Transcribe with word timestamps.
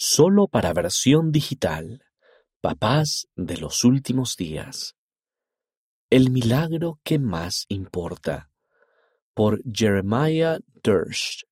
Solo 0.00 0.46
para 0.46 0.72
versión 0.72 1.32
digital. 1.32 2.04
Papás 2.60 3.26
de 3.34 3.56
los 3.56 3.82
últimos 3.82 4.36
días. 4.36 4.94
El 6.08 6.30
milagro 6.30 7.00
que 7.02 7.18
más 7.18 7.66
importa. 7.68 8.48
Por 9.34 9.60
Jeremiah 9.64 10.60
Durst. 10.84 11.42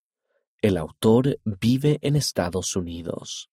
El 0.63 0.77
autor 0.77 1.41
vive 1.45 1.99
en 2.03 2.15
Estados 2.15 2.77
Unidos. 2.77 3.51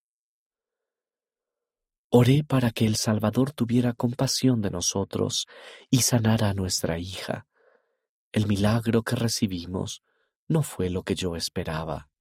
Oré 2.10 2.44
para 2.44 2.70
que 2.70 2.86
el 2.86 2.96
Salvador 2.96 3.52
tuviera 3.52 3.94
compasión 3.94 4.62
de 4.62 4.70
nosotros 4.70 5.48
y 5.90 6.04
sanara 6.04 6.50
a 6.50 6.54
nuestra 6.54 7.00
hija. 7.00 7.48
El 8.32 8.46
milagro 8.46 9.02
que 9.02 9.16
recibimos 9.16 10.04
no 10.48 10.62
fue 10.62 10.92
lo 10.92 11.02
que 11.02 11.16
yo 11.16 11.36
esperaba. 11.36 12.12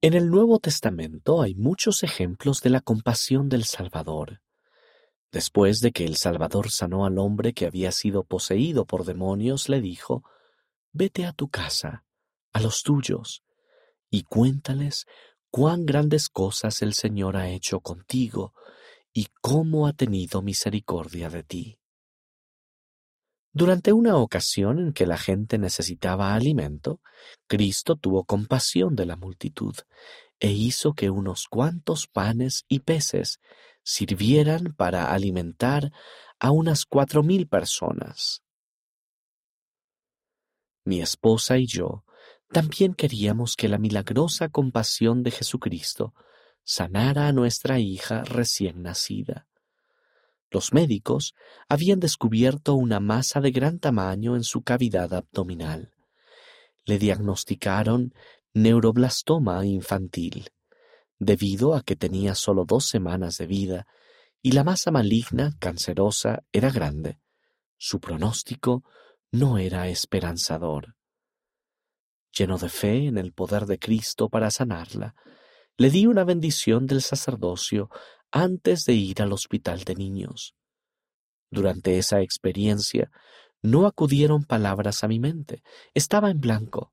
En 0.00 0.14
el 0.14 0.30
Nuevo 0.30 0.60
Testamento 0.60 1.42
hay 1.42 1.56
muchos 1.56 2.04
ejemplos 2.04 2.60
de 2.60 2.70
la 2.70 2.80
compasión 2.80 3.48
del 3.48 3.64
Salvador. 3.64 4.40
Después 5.32 5.80
de 5.80 5.90
que 5.90 6.04
el 6.04 6.14
Salvador 6.14 6.70
sanó 6.70 7.04
al 7.04 7.18
hombre 7.18 7.52
que 7.52 7.66
había 7.66 7.90
sido 7.90 8.22
poseído 8.22 8.84
por 8.84 9.04
demonios, 9.04 9.68
le 9.68 9.80
dijo, 9.80 10.22
Vete 10.92 11.26
a 11.26 11.32
tu 11.32 11.48
casa, 11.48 12.04
a 12.52 12.60
los 12.60 12.84
tuyos, 12.84 13.42
y 14.08 14.22
cuéntales 14.22 15.04
cuán 15.50 15.84
grandes 15.84 16.28
cosas 16.28 16.80
el 16.80 16.94
Señor 16.94 17.36
ha 17.36 17.50
hecho 17.50 17.80
contigo 17.80 18.54
y 19.12 19.26
cómo 19.40 19.88
ha 19.88 19.94
tenido 19.94 20.42
misericordia 20.42 21.28
de 21.28 21.42
ti. 21.42 21.77
Durante 23.52 23.92
una 23.92 24.16
ocasión 24.16 24.78
en 24.78 24.92
que 24.92 25.06
la 25.06 25.16
gente 25.16 25.58
necesitaba 25.58 26.34
alimento, 26.34 27.00
Cristo 27.46 27.96
tuvo 27.96 28.24
compasión 28.24 28.94
de 28.94 29.06
la 29.06 29.16
multitud 29.16 29.74
e 30.38 30.50
hizo 30.52 30.92
que 30.92 31.10
unos 31.10 31.46
cuantos 31.48 32.06
panes 32.06 32.64
y 32.68 32.80
peces 32.80 33.40
sirvieran 33.82 34.74
para 34.76 35.12
alimentar 35.12 35.90
a 36.38 36.50
unas 36.50 36.84
cuatro 36.84 37.22
mil 37.22 37.48
personas. 37.48 38.42
Mi 40.84 41.00
esposa 41.00 41.58
y 41.58 41.66
yo 41.66 42.04
también 42.50 42.94
queríamos 42.94 43.56
que 43.56 43.68
la 43.68 43.78
milagrosa 43.78 44.48
compasión 44.48 45.22
de 45.22 45.30
Jesucristo 45.30 46.14
sanara 46.64 47.28
a 47.28 47.32
nuestra 47.32 47.78
hija 47.78 48.24
recién 48.24 48.82
nacida. 48.82 49.46
Los 50.50 50.72
médicos 50.72 51.34
habían 51.68 52.00
descubierto 52.00 52.74
una 52.74 53.00
masa 53.00 53.40
de 53.40 53.50
gran 53.50 53.78
tamaño 53.78 54.34
en 54.34 54.44
su 54.44 54.62
cavidad 54.62 55.12
abdominal. 55.12 55.92
Le 56.84 56.98
diagnosticaron 56.98 58.14
neuroblastoma 58.54 59.64
infantil, 59.66 60.48
debido 61.18 61.74
a 61.74 61.82
que 61.82 61.96
tenía 61.96 62.34
solo 62.34 62.64
dos 62.64 62.88
semanas 62.88 63.36
de 63.36 63.46
vida 63.46 63.86
y 64.40 64.52
la 64.52 64.64
masa 64.64 64.90
maligna 64.90 65.54
cancerosa 65.58 66.44
era 66.52 66.70
grande. 66.70 67.18
Su 67.76 68.00
pronóstico 68.00 68.84
no 69.30 69.58
era 69.58 69.88
esperanzador. 69.88 70.96
Lleno 72.36 72.56
de 72.56 72.68
fe 72.68 73.06
en 73.06 73.18
el 73.18 73.32
poder 73.32 73.66
de 73.66 73.78
Cristo 73.78 74.28
para 74.28 74.50
sanarla, 74.50 75.14
le 75.76 75.90
di 75.90 76.06
una 76.06 76.24
bendición 76.24 76.86
del 76.86 77.02
sacerdocio 77.02 77.90
antes 78.30 78.84
de 78.84 78.94
ir 78.94 79.22
al 79.22 79.32
hospital 79.32 79.84
de 79.84 79.94
niños. 79.94 80.54
Durante 81.50 81.98
esa 81.98 82.20
experiencia 82.20 83.10
no 83.62 83.86
acudieron 83.86 84.44
palabras 84.44 85.02
a 85.02 85.08
mi 85.08 85.18
mente, 85.18 85.62
estaba 85.94 86.30
en 86.30 86.40
blanco. 86.40 86.92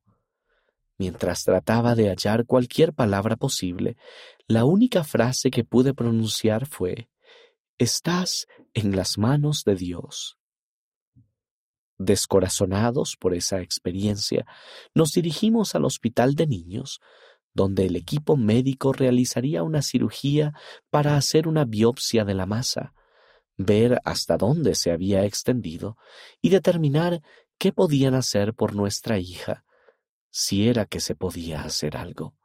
Mientras 0.98 1.44
trataba 1.44 1.94
de 1.94 2.08
hallar 2.08 2.46
cualquier 2.46 2.94
palabra 2.94 3.36
posible, 3.36 3.96
la 4.48 4.64
única 4.64 5.04
frase 5.04 5.50
que 5.50 5.62
pude 5.62 5.92
pronunciar 5.92 6.66
fue 6.66 7.08
Estás 7.78 8.46
en 8.72 8.96
las 8.96 9.18
manos 9.18 9.62
de 9.64 9.74
Dios. 9.74 10.38
Descorazonados 11.98 13.16
por 13.18 13.34
esa 13.34 13.60
experiencia, 13.60 14.46
nos 14.94 15.12
dirigimos 15.12 15.74
al 15.74 15.84
hospital 15.84 16.34
de 16.34 16.46
niños, 16.46 17.00
donde 17.56 17.86
el 17.86 17.96
equipo 17.96 18.36
médico 18.36 18.92
realizaría 18.92 19.62
una 19.62 19.80
cirugía 19.80 20.52
para 20.90 21.16
hacer 21.16 21.48
una 21.48 21.64
biopsia 21.64 22.26
de 22.26 22.34
la 22.34 22.44
masa, 22.44 22.92
ver 23.56 23.98
hasta 24.04 24.36
dónde 24.36 24.74
se 24.74 24.92
había 24.92 25.24
extendido 25.24 25.96
y 26.42 26.50
determinar 26.50 27.22
qué 27.58 27.72
podían 27.72 28.14
hacer 28.14 28.52
por 28.52 28.74
nuestra 28.74 29.18
hija, 29.18 29.64
si 30.30 30.68
era 30.68 30.84
que 30.84 31.00
se 31.00 31.16
podía 31.16 31.62
hacer 31.62 31.96
algo. 31.96 32.36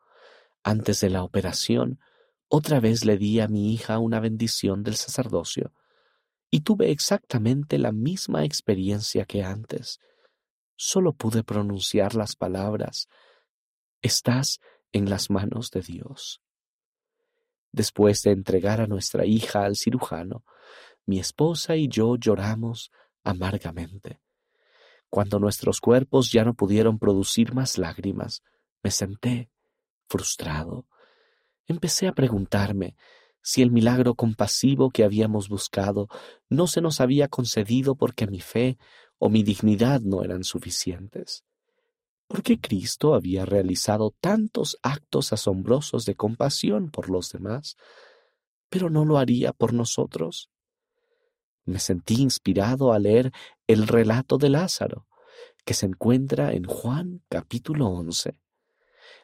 Antes 0.63 1.01
de 1.01 1.09
la 1.09 1.23
operación, 1.23 1.99
otra 2.47 2.79
vez 2.79 3.03
le 3.03 3.17
di 3.17 3.41
a 3.41 3.49
mi 3.49 3.73
hija 3.73 3.99
una 3.99 4.21
bendición 4.21 4.81
del 4.81 4.95
sacerdocio, 4.95 5.73
y 6.49 6.61
tuve 6.61 6.89
exactamente 6.89 7.77
la 7.77 7.91
misma 7.91 8.45
experiencia 8.45 9.25
que 9.25 9.43
antes. 9.43 9.99
Solo 10.77 11.11
pude 11.13 11.43
pronunciar 11.43 12.15
las 12.15 12.37
palabras 12.37 13.09
Estás 14.01 14.59
en 14.91 15.09
las 15.09 15.29
manos 15.29 15.71
de 15.71 15.81
Dios. 15.81 16.41
Después 17.71 18.21
de 18.23 18.31
entregar 18.31 18.81
a 18.81 18.87
nuestra 18.87 19.25
hija 19.25 19.63
al 19.63 19.75
cirujano, 19.75 20.43
mi 21.05 21.19
esposa 21.19 21.75
y 21.75 21.87
yo 21.87 22.15
lloramos 22.15 22.91
amargamente. 23.23 24.19
Cuando 25.09 25.39
nuestros 25.39 25.79
cuerpos 25.79 26.31
ya 26.31 26.43
no 26.43 26.53
pudieron 26.53 26.99
producir 26.99 27.53
más 27.53 27.77
lágrimas, 27.77 28.43
me 28.83 28.91
senté, 28.91 29.49
frustrado. 30.07 30.85
Empecé 31.67 32.07
a 32.07 32.13
preguntarme 32.13 32.95
si 33.41 33.61
el 33.61 33.71
milagro 33.71 34.15
compasivo 34.15 34.89
que 34.89 35.03
habíamos 35.03 35.49
buscado 35.49 36.07
no 36.49 36.67
se 36.67 36.81
nos 36.81 37.01
había 37.01 37.27
concedido 37.27 37.95
porque 37.95 38.27
mi 38.27 38.39
fe 38.39 38.77
o 39.17 39.29
mi 39.29 39.43
dignidad 39.43 40.01
no 40.01 40.23
eran 40.23 40.43
suficientes. 40.43 41.43
¿Por 42.31 42.43
qué 42.43 42.61
Cristo 42.61 43.13
había 43.13 43.43
realizado 43.43 44.15
tantos 44.21 44.77
actos 44.83 45.33
asombrosos 45.33 46.05
de 46.05 46.15
compasión 46.15 46.89
por 46.89 47.09
los 47.09 47.29
demás, 47.29 47.75
pero 48.69 48.89
no 48.89 49.03
lo 49.03 49.17
haría 49.17 49.51
por 49.51 49.73
nosotros? 49.73 50.49
Me 51.65 51.77
sentí 51.79 52.21
inspirado 52.21 52.93
a 52.93 52.99
leer 52.99 53.33
el 53.67 53.85
relato 53.85 54.37
de 54.37 54.47
Lázaro, 54.47 55.07
que 55.65 55.73
se 55.73 55.87
encuentra 55.87 56.53
en 56.53 56.63
Juan 56.63 57.21
capítulo 57.27 57.87
11. 57.87 58.39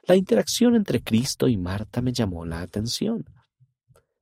La 0.03 0.18
interacción 0.18 0.75
entre 0.75 1.01
Cristo 1.01 1.47
y 1.47 1.56
Marta 1.56 2.01
me 2.01 2.12
llamó 2.12 2.45
la 2.45 2.59
atención. 2.59 3.24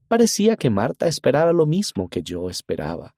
Parecía 0.08 0.58
que 0.58 0.70
Marta 0.70 1.08
esperaba 1.08 1.54
lo 1.54 1.66
mismo 1.66 2.08
que 2.08 2.22
yo 2.22 2.52
esperaba, 2.52 3.16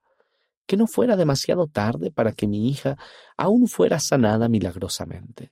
que 0.65 0.77
no 0.77 0.87
fuera 0.87 1.17
demasiado 1.17 1.67
tarde 1.67 2.09
para 2.09 2.31
que 2.31 2.47
mi 2.47 2.69
hija 2.69 2.97
aún 3.35 3.67
fuera 3.67 3.99
sanada 3.99 4.47
milagrosamente. 4.47 5.51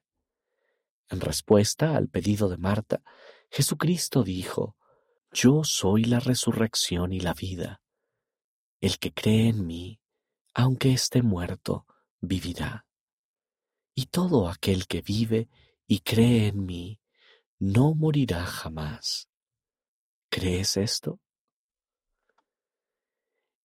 En 1.09 1.21
respuesta 1.21 1.95
al 1.95 2.09
pedido 2.09 2.49
de 2.49 2.57
Marta, 2.57 3.01
Jesucristo 3.51 4.23
dijo, 4.23 4.75
Yo 5.31 5.63
soy 5.63 6.05
la 6.05 6.19
resurrección 6.19 7.13
y 7.13 7.19
la 7.19 7.33
vida. 7.33 7.81
El 8.81 8.97
que 8.97 9.13
cree 9.13 9.49
en 9.49 9.65
mí, 9.65 9.99
aunque 10.53 10.93
esté 10.93 11.21
muerto, 11.21 11.85
vivirá. 12.21 12.85
Y 13.93 14.07
todo 14.07 14.49
aquel 14.49 14.87
que 14.87 15.01
vive 15.01 15.49
y 15.87 15.99
cree 15.99 16.47
en 16.47 16.65
mí, 16.65 16.99
no 17.59 17.93
morirá 17.93 18.45
jamás. 18.45 19.29
¿Crees 20.29 20.75
esto? 20.77 21.19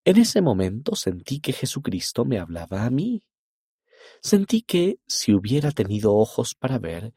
En 0.04 0.16
ese 0.16 0.40
momento 0.40 0.94
sentí 0.94 1.40
que 1.40 1.52
Jesucristo 1.52 2.24
me 2.24 2.38
hablaba 2.38 2.84
a 2.84 2.90
mí. 2.90 3.22
Sentí 4.22 4.62
que, 4.62 5.00
si 5.06 5.34
hubiera 5.34 5.72
tenido 5.72 6.14
ojos 6.14 6.54
para 6.54 6.78
ver, 6.78 7.12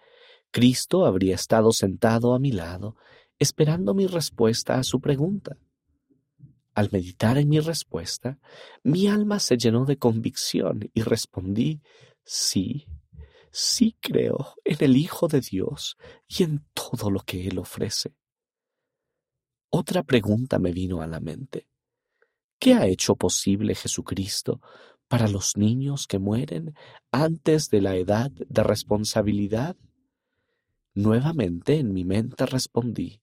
Cristo 0.54 1.08
habría 1.08 1.34
estado 1.34 1.72
sentado 1.72 2.36
a 2.36 2.40
mi 2.40 2.52
lado, 2.52 2.96
esperando 3.40 3.96
mi 3.96 4.06
respuesta 4.06 4.76
a 4.76 4.84
su 4.84 5.02
pregunta. 5.02 5.58
Al 6.76 6.90
meditar 6.92 7.40
en 7.40 7.50
mi 7.50 7.60
respuesta, 7.60 8.38
mi 8.84 9.08
alma 9.08 9.40
se 9.40 9.58
llenó 9.58 9.84
de 9.86 9.98
convicción 9.98 10.92
y 10.94 11.02
respondí, 11.02 11.82
sí, 12.24 12.86
sí 13.52 13.98
creo 14.00 14.54
en 14.64 14.78
el 14.82 14.96
Hijo 14.96 15.28
de 15.28 15.42
Dios 15.42 15.98
y 16.28 16.44
en 16.44 16.64
todo 16.76 17.10
lo 17.10 17.22
que 17.22 17.48
Él 17.48 17.58
ofrece. 17.58 18.14
Otra 19.72 20.04
pregunta 20.04 20.60
me 20.60 20.72
vino 20.72 21.02
a 21.02 21.08
la 21.08 21.20
mente. 21.20 21.68
¿Qué 22.60 22.76
ha 22.76 22.86
hecho 22.86 23.16
posible 23.16 23.74
Jesucristo 23.74 24.62
para 25.08 25.28
los 25.28 25.58
niños 25.58 26.06
que 26.06 26.20
mueren 26.20 26.76
antes 27.12 27.72
de 27.72 27.82
la 27.82 27.96
edad 27.96 28.30
de 28.30 28.64
responsabilidad? 28.64 29.76
Nuevamente 30.94 31.80
en 31.80 31.94
mi 31.94 32.06
mente 32.06 32.46
respondí 32.46 33.22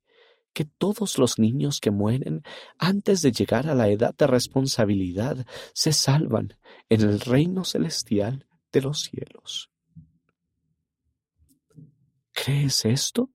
que 0.52 0.64
todos 0.64 1.18
los 1.18 1.38
niños 1.38 1.80
que 1.80 1.90
mueren 1.90 2.42
antes 2.78 3.22
de 3.22 3.32
llegar 3.32 3.68
a 3.68 3.74
la 3.74 3.88
edad 3.88 4.14
de 4.16 4.26
responsabilidad 4.26 5.46
se 5.72 5.92
salvan 5.92 6.56
en 6.88 7.02
el 7.02 7.20
reino 7.20 7.64
celestial 7.64 8.46
de 8.72 8.82
los 8.82 9.02
cielos. 9.02 9.70
¿Crees 12.32 12.84
esto? 12.84 13.30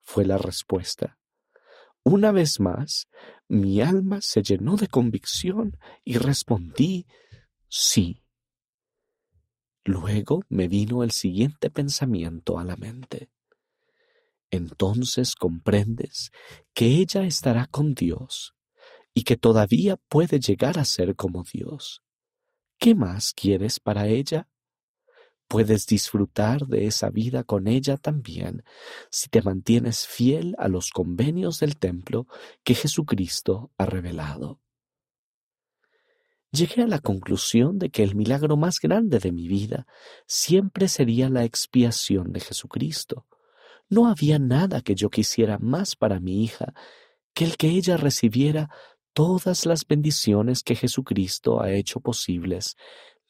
fue 0.00 0.24
la 0.24 0.36
respuesta. 0.36 1.18
Una 2.02 2.32
vez 2.32 2.58
más, 2.58 3.08
mi 3.46 3.80
alma 3.80 4.20
se 4.20 4.42
llenó 4.42 4.76
de 4.76 4.88
convicción 4.88 5.78
y 6.04 6.18
respondí 6.18 7.06
sí. 7.68 8.24
Luego 9.84 10.42
me 10.48 10.66
vino 10.66 11.04
el 11.04 11.12
siguiente 11.12 11.70
pensamiento 11.70 12.58
a 12.58 12.64
la 12.64 12.76
mente. 12.76 13.30
Entonces 14.52 15.34
comprendes 15.34 16.30
que 16.74 16.86
ella 16.86 17.24
estará 17.24 17.66
con 17.66 17.94
Dios 17.94 18.54
y 19.14 19.24
que 19.24 19.38
todavía 19.38 19.96
puede 19.96 20.40
llegar 20.40 20.78
a 20.78 20.84
ser 20.84 21.16
como 21.16 21.42
Dios. 21.42 22.02
¿Qué 22.78 22.94
más 22.94 23.32
quieres 23.32 23.80
para 23.80 24.06
ella? 24.08 24.48
Puedes 25.48 25.86
disfrutar 25.86 26.66
de 26.66 26.86
esa 26.86 27.08
vida 27.08 27.44
con 27.44 27.66
ella 27.66 27.96
también 27.96 28.62
si 29.10 29.28
te 29.28 29.40
mantienes 29.40 30.06
fiel 30.06 30.54
a 30.58 30.68
los 30.68 30.90
convenios 30.90 31.58
del 31.58 31.78
templo 31.78 32.26
que 32.62 32.74
Jesucristo 32.74 33.72
ha 33.78 33.86
revelado. 33.86 34.60
Llegué 36.50 36.82
a 36.82 36.86
la 36.86 36.98
conclusión 36.98 37.78
de 37.78 37.88
que 37.88 38.02
el 38.02 38.14
milagro 38.14 38.58
más 38.58 38.80
grande 38.80 39.18
de 39.18 39.32
mi 39.32 39.48
vida 39.48 39.86
siempre 40.26 40.88
sería 40.88 41.30
la 41.30 41.44
expiación 41.44 42.32
de 42.32 42.40
Jesucristo. 42.40 43.26
No 43.92 44.06
había 44.06 44.38
nada 44.38 44.80
que 44.80 44.94
yo 44.94 45.10
quisiera 45.10 45.58
más 45.58 45.96
para 45.96 46.18
mi 46.18 46.42
hija 46.42 46.72
que 47.34 47.44
el 47.44 47.58
que 47.58 47.68
ella 47.68 47.98
recibiera 47.98 48.70
todas 49.12 49.66
las 49.66 49.86
bendiciones 49.86 50.62
que 50.62 50.76
Jesucristo 50.76 51.60
ha 51.60 51.72
hecho 51.72 52.00
posibles 52.00 52.78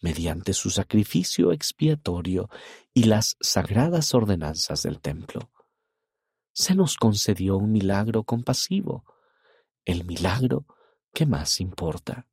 mediante 0.00 0.52
su 0.52 0.70
sacrificio 0.70 1.50
expiatorio 1.50 2.48
y 2.94 3.04
las 3.04 3.36
sagradas 3.40 4.14
ordenanzas 4.14 4.84
del 4.84 5.00
templo. 5.00 5.50
Se 6.52 6.76
nos 6.76 6.96
concedió 6.96 7.56
un 7.56 7.72
milagro 7.72 8.22
compasivo, 8.22 9.04
el 9.84 10.04
milagro 10.04 10.66
que 11.12 11.26
más 11.26 11.58
importa. 11.58 12.28